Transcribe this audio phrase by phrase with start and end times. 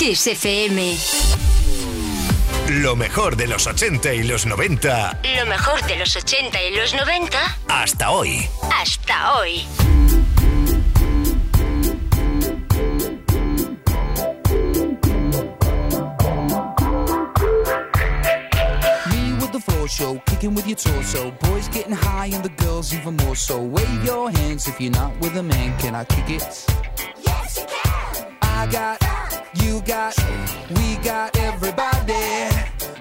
[0.00, 0.96] Kiss FM.
[2.70, 5.20] Lo mejor de los 80 y los 90.
[5.36, 7.58] Lo mejor de los 80 y los 90.
[7.68, 8.48] Hasta hoy.
[8.72, 9.62] Hasta hoy.
[19.86, 21.32] show, kicking with your torso.
[21.42, 23.60] Boys getting high and the girls even more so.
[23.60, 25.76] Wave your hands if you're not with a man.
[25.78, 26.66] Can I kick it?
[27.26, 28.36] Yes, you can.
[28.40, 29.02] I got,
[29.54, 30.14] you got,
[30.70, 32.12] we got everybody.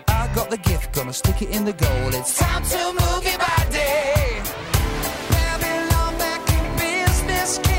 [0.07, 2.13] I got the gift, gonna stick it in the goal.
[2.13, 4.41] It's time to move your body.
[5.29, 7.78] Babylon back in business.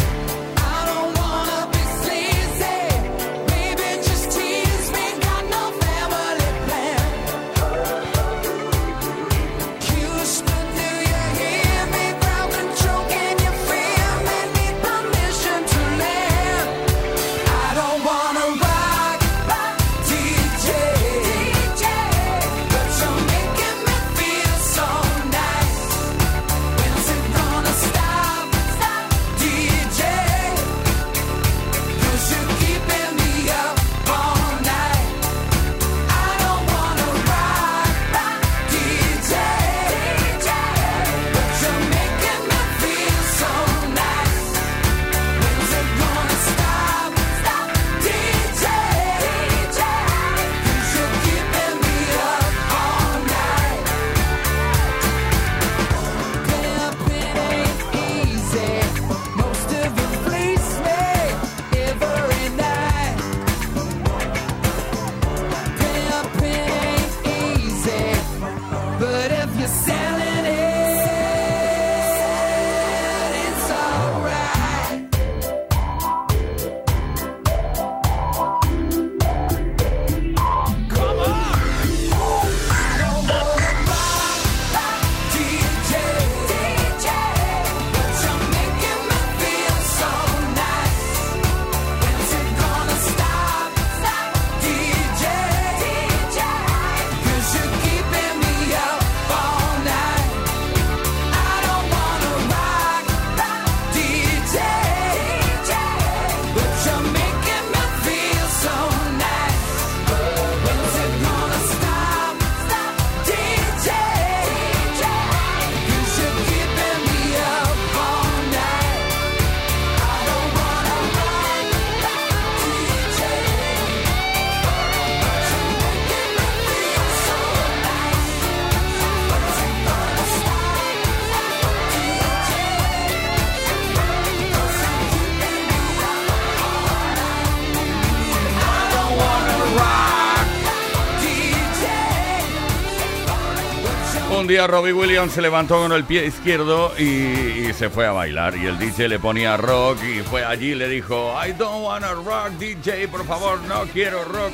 [144.61, 148.55] Día Robbie Williams se levantó con el pie izquierdo y, se fue a bailar.
[148.55, 152.13] Y el DJ le ponía rock y fue allí y le dijo, I don't wanna
[152.13, 154.51] rock, DJ, por favor, no quiero rock.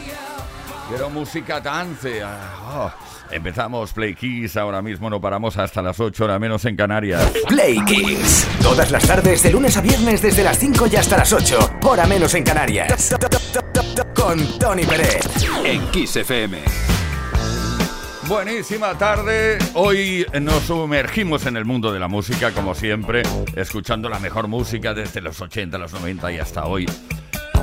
[0.88, 2.22] Quiero música dance.
[2.24, 3.34] Ah, oh.
[3.34, 7.30] Empezamos Play Kiss, ahora mismo no paramos hasta las 8 horas menos en Canarias.
[7.50, 11.34] Play Kiss, todas las tardes de lunes a viernes desde las 5 y hasta las
[11.34, 13.14] 8, hora menos en Canarias.
[14.16, 15.20] Con Tony Pérez
[15.66, 16.97] en Kiss FM.
[18.28, 19.58] Buenísima tarde.
[19.74, 23.24] Hoy nos sumergimos en el mundo de la música, como siempre,
[23.56, 26.86] escuchando la mejor música desde los 80, los 90 y hasta hoy.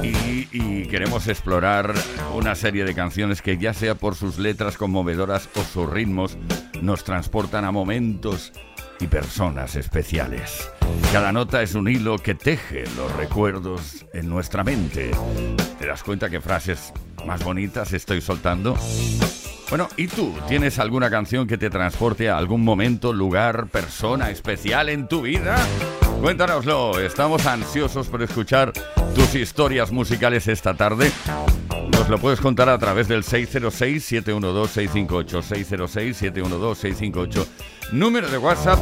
[0.02, 1.92] Y, queremos explorar
[2.34, 6.38] una serie de canciones que ya sea por sus letras conmovedoras o sus ritmos,
[6.80, 8.52] nos transportan a momentos
[9.00, 10.70] y personas especiales.
[11.12, 15.10] Cada nota es un hilo que teje los recuerdos en nuestra mente.
[15.78, 16.92] ¿Te das cuenta qué frases
[17.26, 18.78] más bonitas estoy soltando?
[19.68, 20.34] Bueno, ¿y tú?
[20.48, 25.56] ¿Tienes alguna canción que te transporte a algún momento, lugar, persona especial en tu vida?
[26.20, 28.72] Cuéntanoslo, estamos ansiosos por escuchar
[29.14, 31.10] tus historias musicales esta tarde
[32.08, 35.42] lo puedes contar a través del 606-712-658.
[35.42, 37.46] 606-712-658.
[37.92, 38.78] Número de WhatsApp,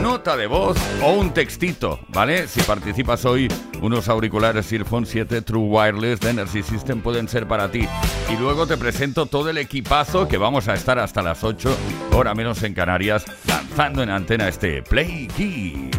[0.00, 2.48] nota de voz o un textito, ¿vale?
[2.48, 3.48] Si participas hoy,
[3.80, 7.86] unos auriculares Earphone 7 True Wireless de Energy System pueden ser para ti.
[8.30, 11.76] Y luego te presento todo el equipazo que vamos a estar hasta las 8,
[12.12, 15.91] hora menos en Canarias, lanzando en antena este Play Key.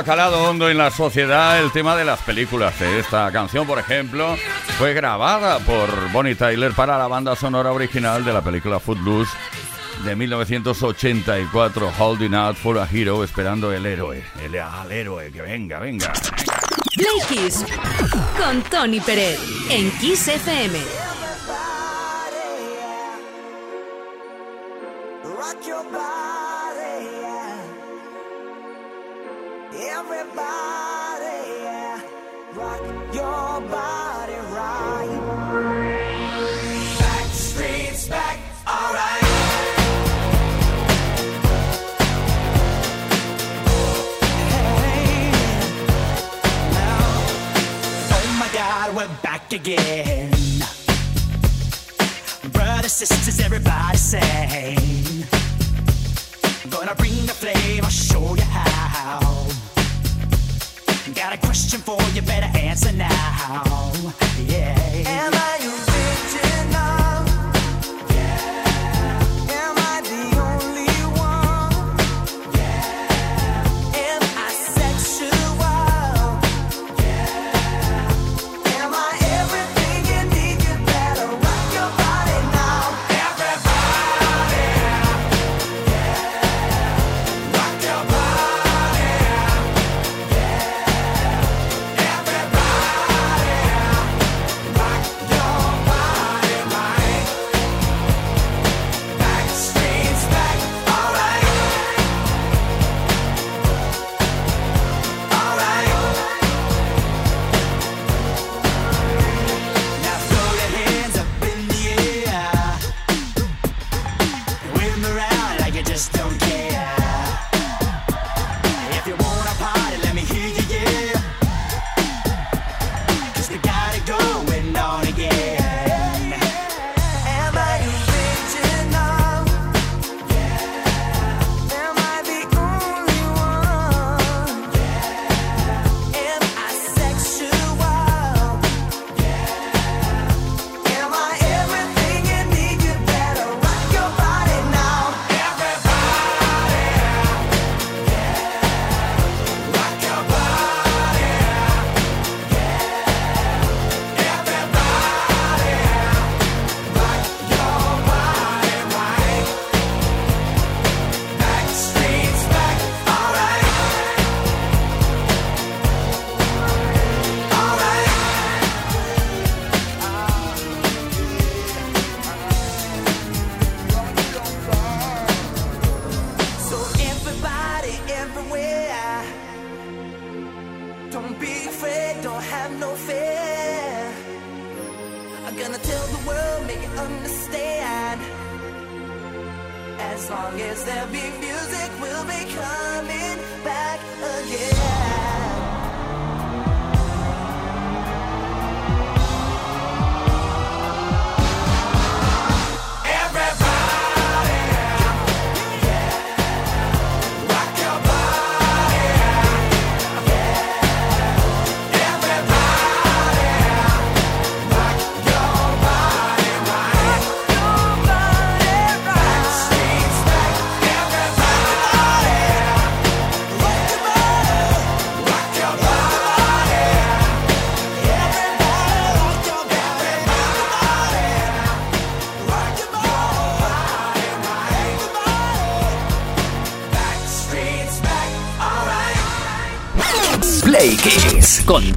[0.00, 2.80] ha calado hondo en la sociedad el tema de las películas.
[2.80, 4.34] Esta canción, por ejemplo,
[4.78, 9.30] fue grabada por Bonnie Tyler para la banda sonora original de la película Footloose
[10.02, 15.78] de 1984, Holding Out for a Hero, esperando el héroe, el al héroe, que venga,
[15.78, 16.10] venga.
[16.96, 17.76] venga.
[18.38, 19.38] Con Tony Pérez
[19.68, 21.09] en Kiss FM.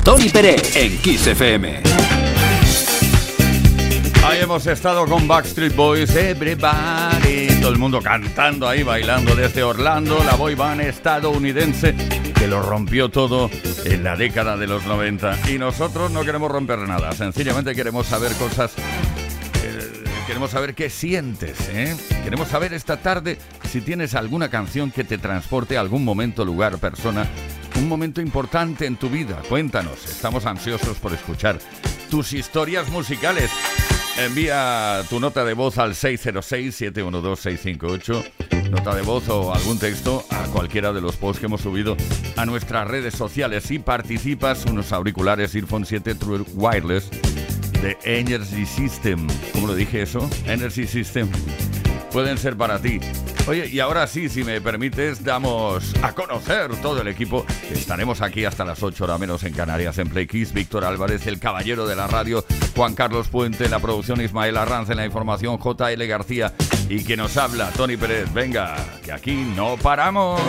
[0.04, 1.82] Tony Pérez en Kiss FM.
[4.26, 10.22] Ahí hemos estado con Backstreet Boys, Everybody, todo el mundo cantando ahí, bailando desde Orlando,
[10.26, 11.96] la boy band estadounidense
[12.38, 13.50] que lo rompió todo
[13.86, 15.50] en la década de los 90.
[15.50, 18.74] Y nosotros no queremos romper nada, sencillamente queremos saber cosas
[19.64, 21.96] eh, queremos saber qué sientes, ¿eh?
[22.26, 23.38] Queremos saber esta tarde
[23.72, 27.26] si tienes alguna canción que te transporte a algún momento, lugar, persona,
[27.76, 29.42] un momento importante en tu vida.
[29.50, 31.58] Cuéntanos, estamos ansiosos por escuchar
[32.10, 33.50] tus historias musicales.
[34.18, 40.94] Envía tu nota de voz al 606-712-658, nota de voz o algún texto a cualquiera
[40.94, 41.98] de los posts que hemos subido
[42.36, 43.64] a nuestras redes sociales.
[43.64, 47.10] Si participas, unos auriculares Earphone 7 True Wireless
[47.82, 49.28] de Energy System.
[49.52, 50.30] ¿Cómo lo dije eso?
[50.46, 51.28] Energy System.
[52.12, 53.00] Pueden ser para ti.
[53.46, 57.46] Oye, y ahora sí, si me permites, damos a conocer todo el equipo.
[57.72, 60.54] Estaremos aquí hasta las 8 horas menos en Canarias en Play Kiss.
[60.54, 64.90] Víctor Álvarez, el caballero de la radio, Juan Carlos Puente, en la producción Ismael Arranz,
[64.92, 66.54] en la información JL García
[66.88, 68.32] y que nos habla Tony Pérez.
[68.34, 70.40] Venga, que aquí no paramos.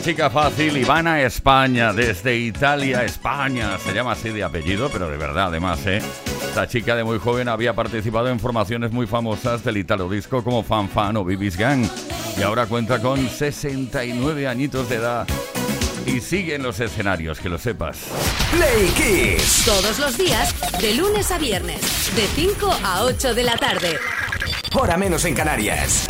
[0.00, 3.78] chica fácil, Ivana España, desde Italia, España.
[3.78, 6.00] Se llama así de apellido, pero de verdad, además, ¿eh?
[6.42, 10.62] Esta chica de muy joven había participado en formaciones muy famosas del italo disco como
[10.62, 11.86] Fanfan o Bibis Gang.
[12.38, 15.26] Y ahora cuenta con 69 añitos de edad.
[16.06, 17.98] Y sigue en los escenarios, que lo sepas.
[18.50, 19.64] Play Kiss.
[19.64, 21.80] Todos los días, de lunes a viernes,
[22.16, 23.98] de 5 a 8 de la tarde.
[24.74, 26.09] Hora menos en Canarias.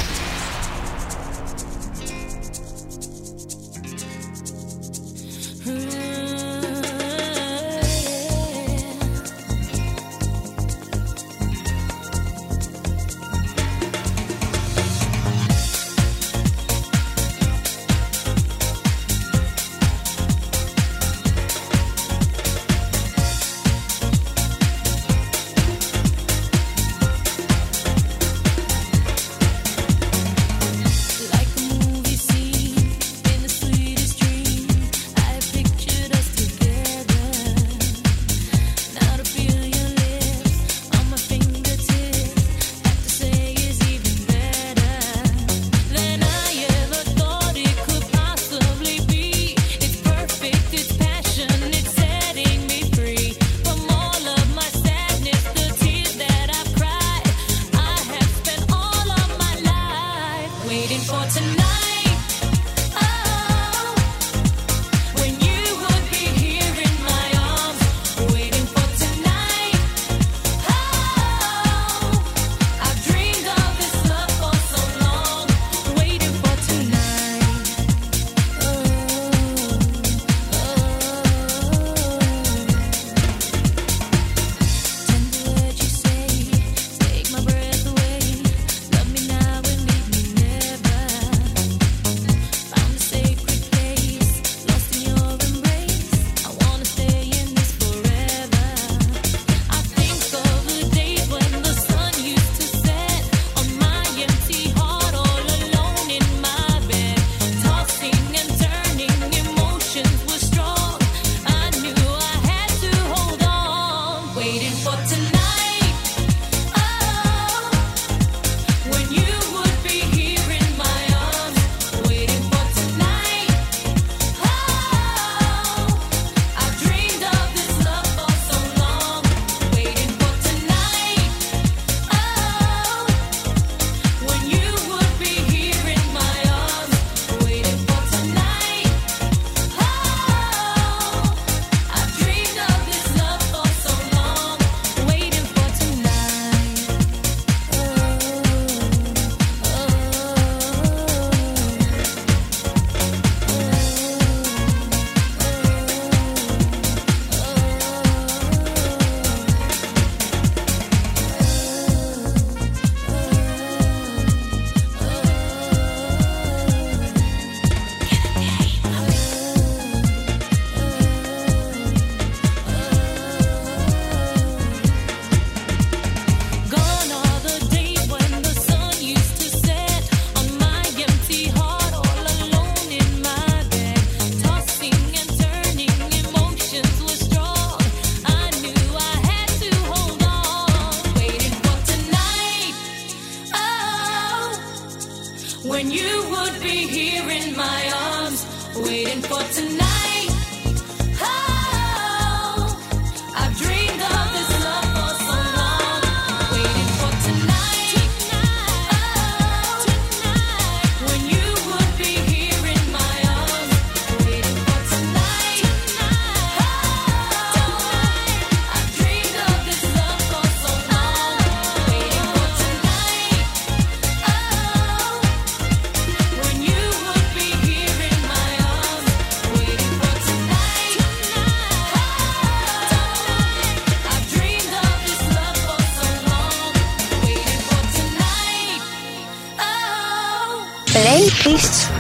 [241.61, 241.91] Kiss.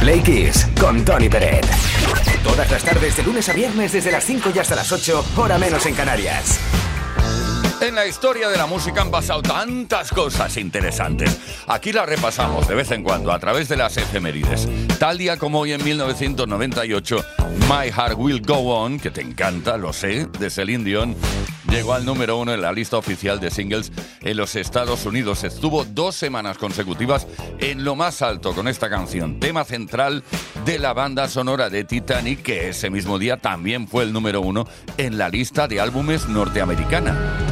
[0.00, 1.66] Play Kiss con Tony Peret.
[2.44, 5.58] Todas las tardes de lunes a viernes desde las 5 y hasta las 8, hora
[5.58, 6.58] menos en Canarias.
[7.80, 11.38] En la historia de la música han pasado tantas cosas interesantes.
[11.66, 14.68] Aquí las repasamos de vez en cuando a través de las efemérides.
[14.98, 17.24] Tal día como hoy en 1998,
[17.68, 21.16] My Heart Will Go On, que te encanta, lo sé, de Celine Dion,
[21.70, 25.44] llegó al número uno en la lista oficial de singles en los Estados Unidos.
[25.44, 27.26] Estuvo dos semanas consecutivas
[27.60, 30.24] en lo más alto con esta canción, tema central
[30.64, 34.66] de la banda sonora de Titanic, que ese mismo día también fue el número uno
[34.96, 37.49] en la lista de álbumes norteamericana.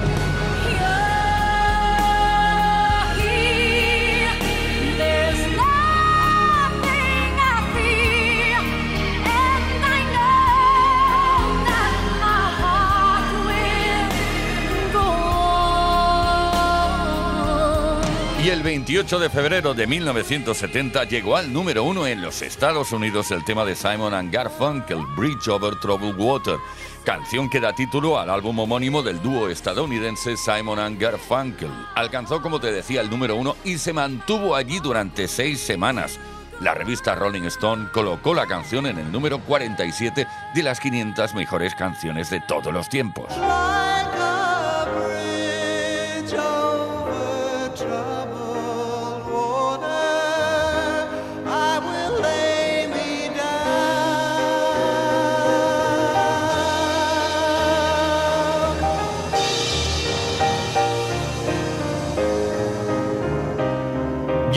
[18.41, 23.33] Y el 28 de febrero de 1970 llegó al número uno en los Estados Unidos
[23.33, 26.57] el tema de Simon and Garfunkel, Bridge Over Troubled Water,
[27.05, 31.71] canción que da título al álbum homónimo del dúo estadounidense Simon and Garfunkel.
[31.97, 36.21] Alcanzó, como te decía, el número uno y se mantuvo allí durante seis semanas.
[36.61, 41.75] La revista Rolling Stone colocó la canción en el número 47 de las 500 mejores
[41.75, 43.33] canciones de todos los tiempos.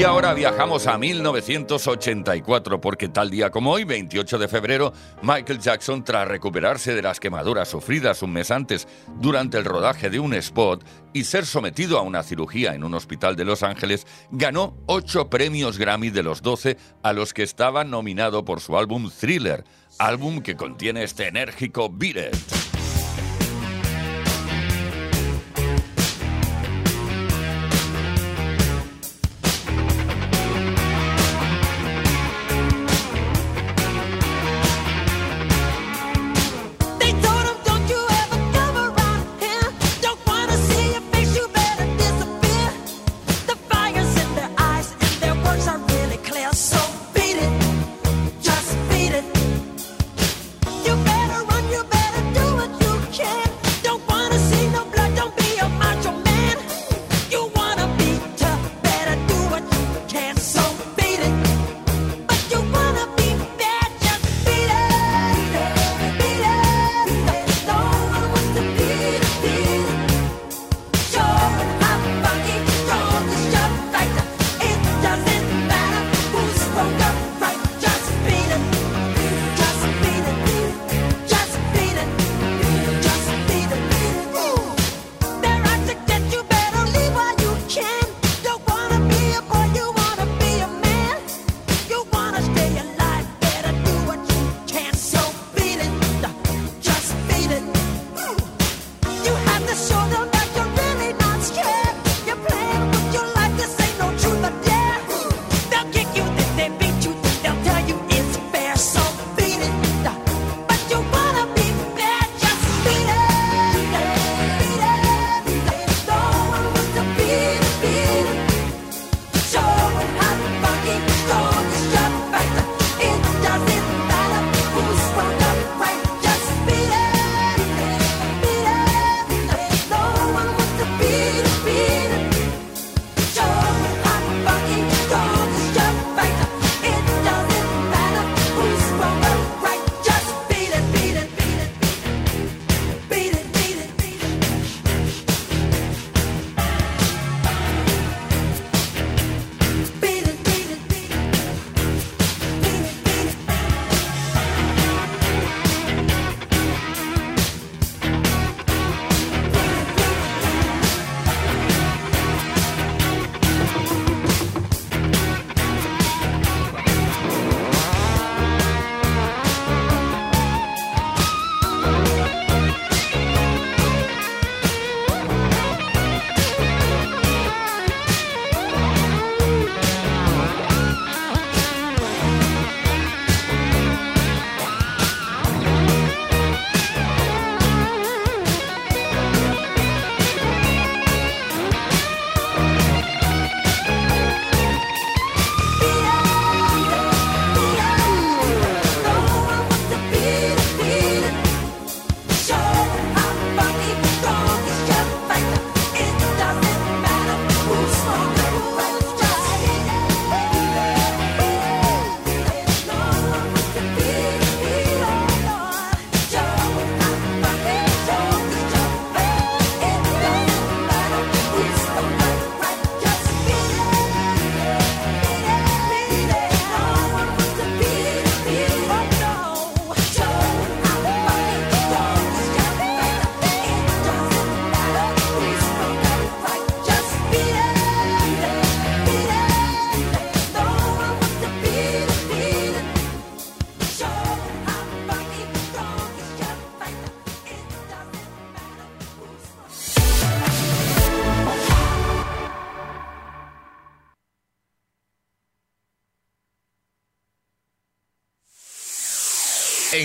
[0.02, 6.04] Y ahora viajamos a 1984 porque tal día como hoy, 28 de febrero, Michael Jackson,
[6.04, 8.88] tras recuperarse de las quemaduras sufridas un mes antes
[9.20, 10.84] durante el rodaje de un spot
[11.14, 15.78] y ser sometido a una cirugía en un hospital de Los Ángeles, ganó 8 premios
[15.78, 19.66] Grammy de los 12 a los que estaba nominado por su álbum Thriller,
[20.00, 22.61] álbum que contiene este enérgico Beat.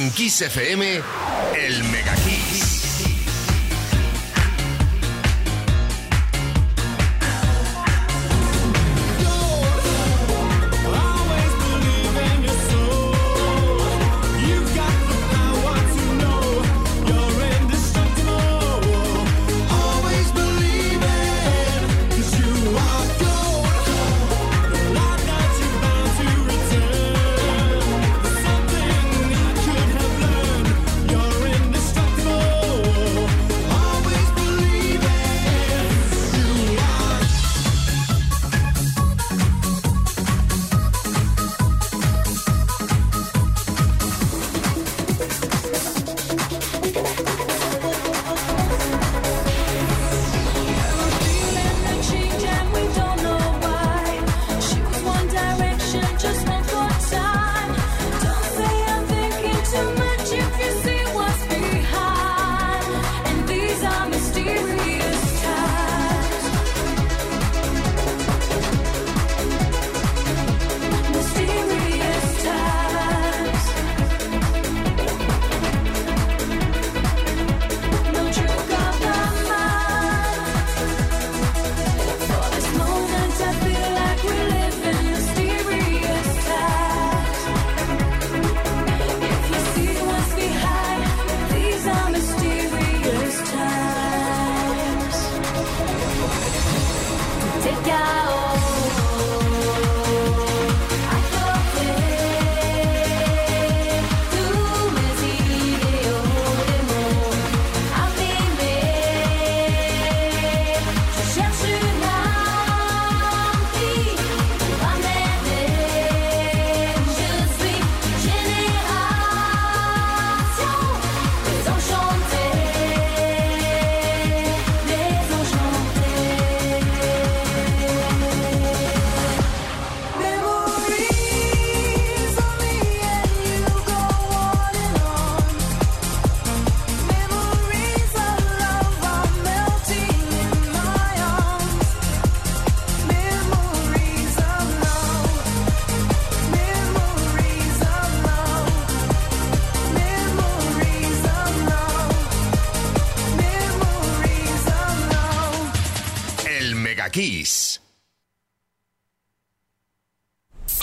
[0.07, 1.03] En Kiss FM,
[1.57, 2.15] el Mega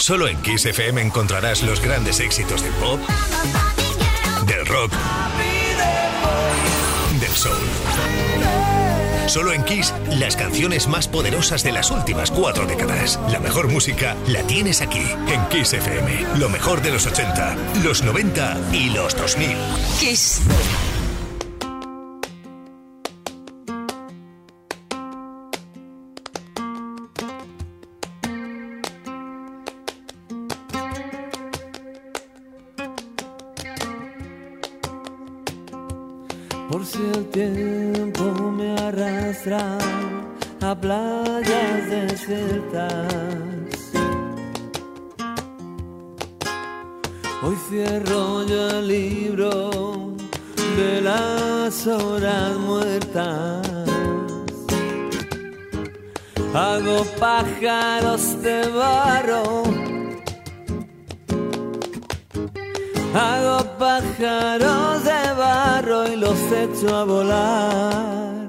[0.04, 3.00] Solo en Kiss FM encontrarás los grandes éxitos del pop,
[4.46, 4.92] del rock,
[7.22, 7.56] del soul.
[9.28, 13.18] Solo en Kiss, las canciones más poderosas de las últimas cuatro décadas.
[13.32, 16.38] La mejor música la tienes aquí, en Kiss FM.
[16.38, 19.56] Lo mejor de los 80, los 90 y los 2000.
[20.02, 20.42] Kiss.
[63.16, 68.48] Hago pájaros de barro y los echo a volar.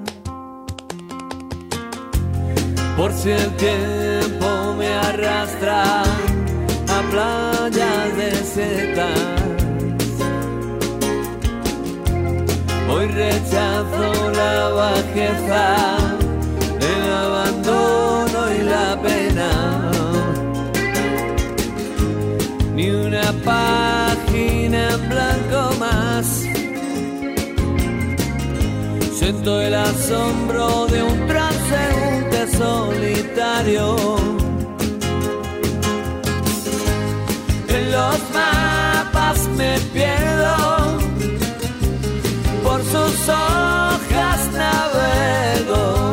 [2.97, 9.19] Por si el tiempo me arrastra a playas desiertas.
[12.89, 15.97] Hoy rechazo la bajeza,
[16.79, 19.91] el abandono y la pena.
[22.73, 24.14] Ni una página
[29.17, 33.95] Siento el asombro de un transeúnte solitario.
[37.69, 40.99] En los mapas me pierdo,
[42.61, 46.04] por sus hojas navego.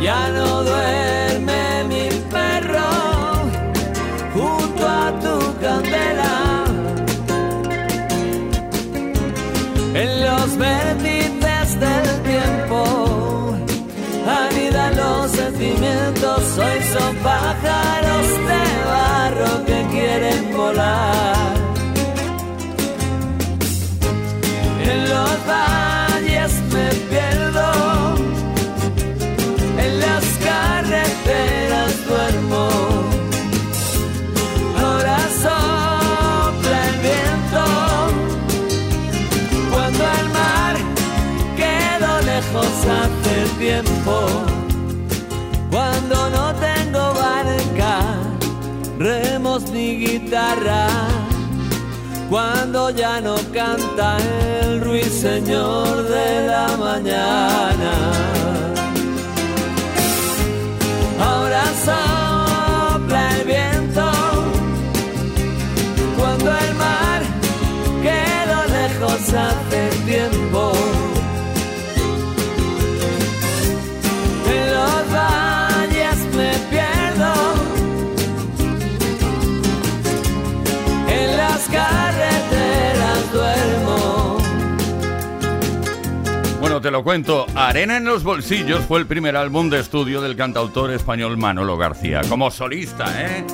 [0.00, 2.90] Ya no duerme mi perro
[4.32, 6.64] junto a tu candela.
[9.94, 13.54] En los vértices del tiempo
[14.26, 16.58] anidan los sentimientos.
[16.58, 21.39] Hoy son pájaros de barro que quieren volar.
[45.70, 47.92] Cuando no tengo barca,
[48.98, 50.86] remos ni guitarra.
[52.28, 54.16] Cuando ya no canta
[54.62, 57.92] el ruiseñor de la mañana.
[61.20, 64.10] Ahora sopla el viento
[66.18, 67.20] cuando el mar
[68.06, 69.69] quedó lejos hace
[86.80, 87.46] Bueno, te lo cuento.
[87.54, 92.22] Arena en los bolsillos fue el primer álbum de estudio del cantautor español Manolo García,
[92.26, 93.44] como solista, ¿eh?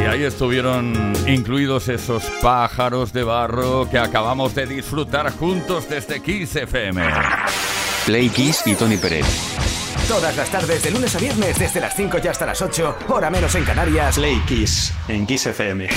[0.00, 6.56] Y ahí estuvieron incluidos esos pájaros de barro que acabamos de disfrutar juntos desde Kiss
[6.56, 7.02] FM.
[8.06, 9.26] Play Kiss y Tony Pérez.
[10.08, 13.28] Todas las tardes, de lunes a viernes, desde las 5 y hasta las 8, hora
[13.28, 14.14] menos en Canarias.
[14.14, 15.88] Play Kiss en Kiss FM.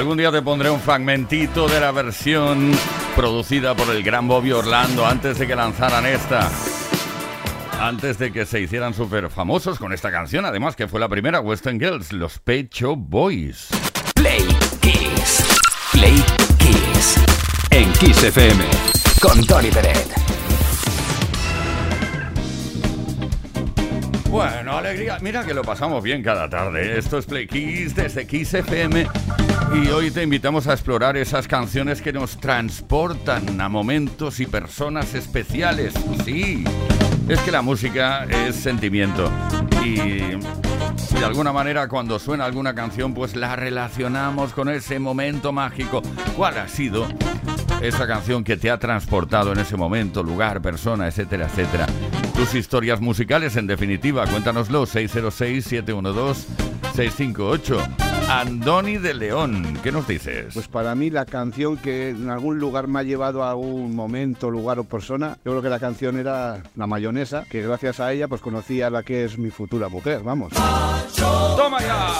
[0.00, 2.72] Algún día te pondré un fragmentito de la versión
[3.14, 6.50] producida por el gran Bobby Orlando antes de que lanzaran esta.
[7.78, 11.40] Antes de que se hicieran súper famosos con esta canción, además que fue la primera
[11.40, 13.68] Western Girls, los Pecho Boys.
[14.14, 14.46] Play
[14.80, 15.44] Kiss.
[15.92, 16.24] Play
[16.56, 17.16] Kiss.
[17.68, 18.64] En Kiss FM.
[19.20, 20.39] Con Tony Peret.
[24.30, 25.18] Bueno, alegría.
[25.20, 26.96] Mira que lo pasamos bien cada tarde.
[26.96, 29.08] Esto es Play Kiss desde Kiss FM.
[29.74, 35.14] Y hoy te invitamos a explorar esas canciones que nos transportan a momentos y personas
[35.14, 35.94] especiales.
[36.24, 36.62] Sí,
[37.28, 39.28] es que la música es sentimiento.
[39.84, 46.02] Y de alguna manera cuando suena alguna canción, pues la relacionamos con ese momento mágico.
[46.36, 47.08] ¿Cuál ha sido
[47.80, 51.86] esa canción que te ha transportado en ese momento, lugar, persona, etcétera, etcétera?
[52.34, 57.78] Tus historias musicales, en definitiva, cuéntanoslo 606-712-658.
[58.28, 60.54] Andoni de León, ¿qué nos dices?
[60.54, 64.48] Pues para mí la canción que en algún lugar me ha llevado a algún momento,
[64.50, 68.28] lugar o persona, yo creo que la canción era La Mayonesa, que gracias a ella
[68.28, 70.52] pues conocí a la que es mi futura mujer, vamos.
[71.56, 72.12] ¡Toma ya!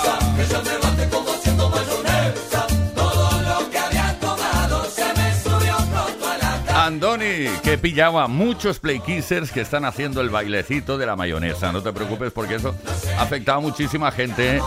[6.74, 11.72] Andoni, que pillaba muchos play kissers que están haciendo el bailecito de la mayonesa.
[11.72, 12.74] No te preocupes porque eso
[13.18, 14.60] ha afectado a muchísima gente.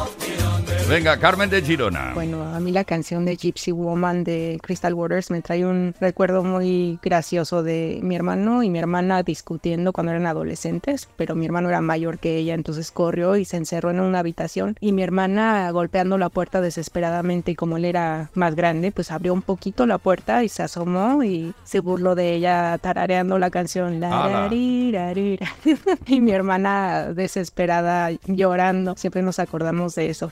[0.89, 2.11] Venga, Carmen de Girona.
[2.13, 6.43] Bueno, a mí la canción de Gypsy Woman de Crystal Waters me trae un recuerdo
[6.43, 11.69] muy gracioso de mi hermano y mi hermana discutiendo cuando eran adolescentes, pero mi hermano
[11.69, 15.71] era mayor que ella, entonces corrió y se encerró en una habitación y mi hermana
[15.71, 19.97] golpeando la puerta desesperadamente y como él era más grande, pues abrió un poquito la
[19.97, 23.99] puerta y se asomó y se burló de ella tarareando la canción.
[23.99, 30.31] La, y mi hermana desesperada llorando, siempre nos acordamos de eso.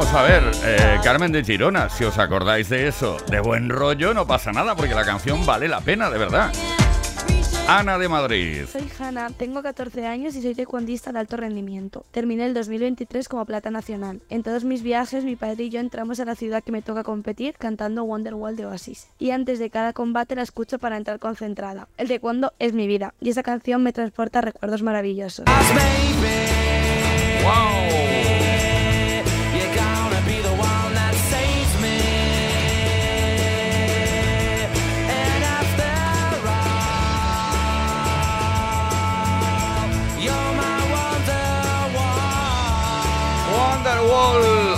[0.00, 4.14] Vamos a ver, eh, Carmen de Girona, si os acordáis de eso, de buen rollo,
[4.14, 6.50] no pasa nada porque la canción vale la pena, de verdad.
[7.68, 8.64] Ana de Madrid.
[8.72, 12.06] Soy Hanna, tengo 14 años y soy taekwondista de alto rendimiento.
[12.12, 14.22] Terminé el 2023 como plata nacional.
[14.30, 17.04] En todos mis viajes, mi padre y yo entramos a la ciudad que me toca
[17.04, 19.08] competir cantando Wonderwall de Oasis.
[19.18, 21.88] Y antes de cada combate la escucho para entrar concentrada.
[21.98, 25.44] El taekwondo es mi vida y esa canción me transporta a recuerdos maravillosos.
[27.42, 28.49] You're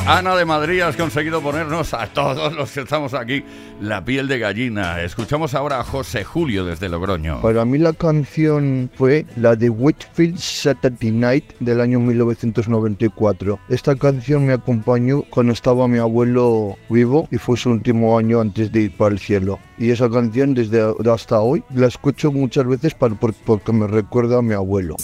[0.07, 3.45] Ana de Madrid, has conseguido ponernos a todos los que estamos aquí
[3.81, 5.01] la piel de gallina.
[5.01, 7.41] Escuchamos ahora a José Julio desde Logroño.
[7.41, 13.61] Para mí la canción fue la de Whitfield Saturday Night del año 1994.
[13.69, 18.73] Esta canción me acompañó cuando estaba mi abuelo vivo y fue su último año antes
[18.73, 19.61] de ir para el cielo.
[19.79, 24.55] Y esa canción desde hasta hoy la escucho muchas veces porque me recuerda a mi
[24.55, 24.97] abuelo.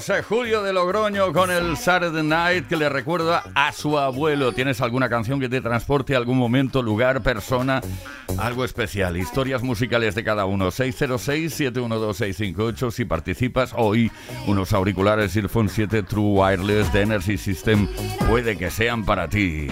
[0.00, 4.54] José Julio de Logroño con el Saturday Night que le recuerda a su abuelo.
[4.54, 7.82] ¿Tienes alguna canción que te transporte a algún momento, lugar, persona?
[8.38, 9.18] Algo especial.
[9.18, 10.68] Historias musicales de cada uno.
[10.68, 12.90] 606-712-658.
[12.92, 14.10] Si participas hoy,
[14.46, 17.86] unos auriculares Earphone 7 True Wireless de Energy System
[18.26, 19.68] puede que sean para ti.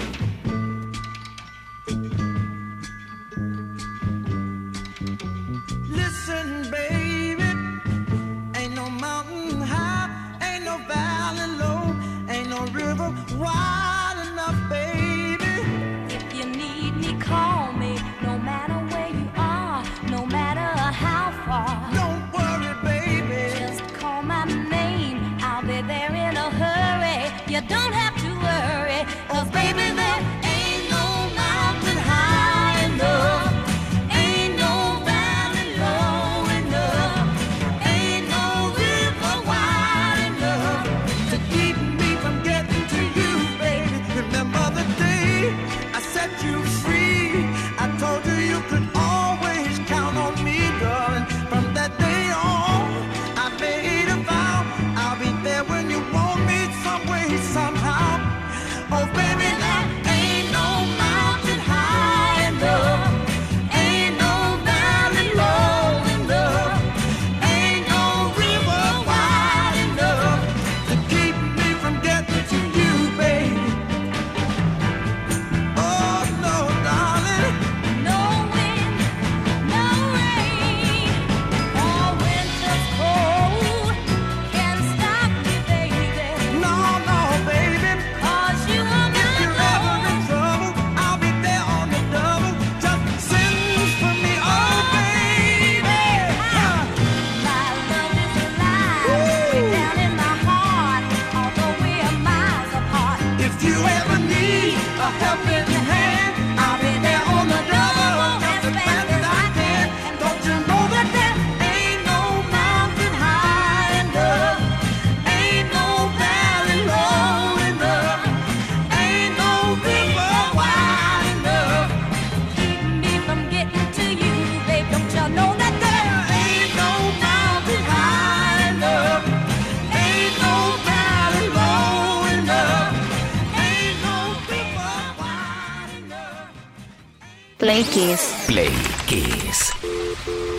[137.99, 138.71] Play
[139.07, 139.73] Kiss.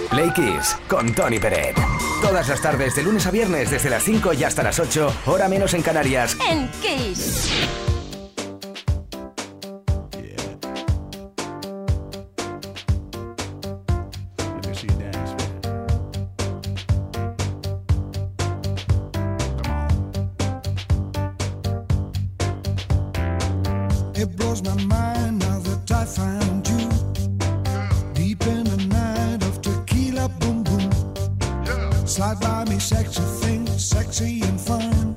[0.10, 1.74] Play Kiss con Tony Peret.
[2.22, 5.48] Todas las tardes, de lunes a viernes, desde las 5 y hasta las 8, hora
[5.48, 6.36] menos en Canarias.
[6.50, 7.50] En Kiss.
[32.20, 35.09] side by me, sexy thing, sexy and fun.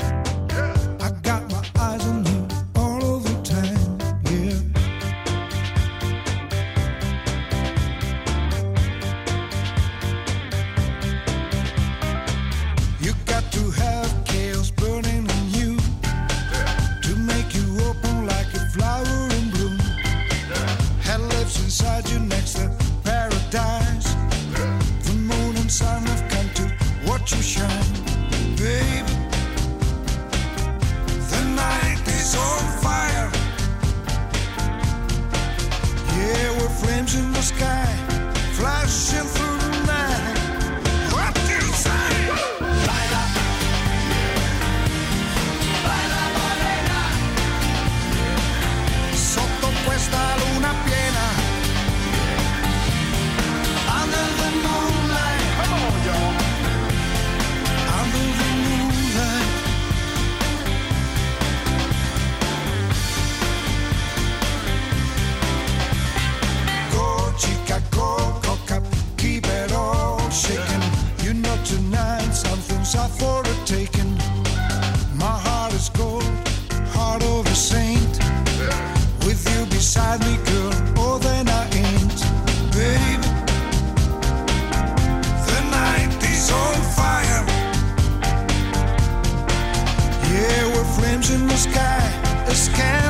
[91.32, 93.01] in the sky, a sky.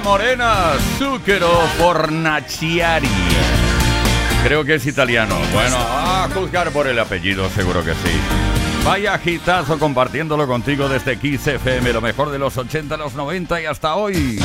[0.00, 3.08] Morena Zucchero Fornaciari.
[4.44, 5.36] Creo que es italiano.
[5.52, 8.20] Bueno, a juzgar por el apellido, seguro que sí.
[8.84, 13.66] Vaya gitazo compartiéndolo contigo desde Kiss FM, lo mejor de los 80, los 90 y
[13.66, 14.38] hasta hoy.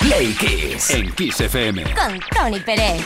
[0.00, 1.84] Play Kiss en Kiss FM.
[1.94, 3.04] Con Tony Pérez.